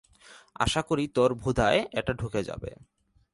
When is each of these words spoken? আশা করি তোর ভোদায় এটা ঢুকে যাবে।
আশা 0.55 0.81
করি 0.81 1.05
তোর 1.07 1.33
ভোদায় 1.33 1.79
এটা 1.91 2.13
ঢুকে 2.13 2.41
যাবে। 2.43 2.71